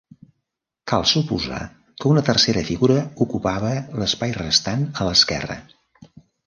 Cal 0.91 1.05
suposar 1.09 1.59
que 1.99 2.09
una 2.13 2.25
tercera 2.31 2.65
figura 2.73 2.99
ocupava 3.27 3.77
l'espai 4.01 4.37
restant 4.43 4.87
a 5.03 5.11
l'esquerra. 5.11 5.63